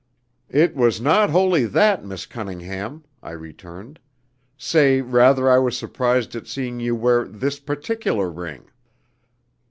"It 0.49 0.75
was 0.75 0.99
not 0.99 1.29
wholly 1.29 1.65
that, 1.65 2.03
Miss 2.03 2.25
Cunningham," 2.25 3.03
I 3.21 3.33
returned. 3.33 3.99
"Say, 4.57 4.99
rather 4.99 5.47
I 5.47 5.59
was 5.59 5.77
surprised 5.77 6.35
at 6.35 6.47
seeing 6.47 6.79
you 6.79 6.95
wear 6.95 7.25
this 7.25 7.59
particular 7.59 8.31
ring." 8.31 8.65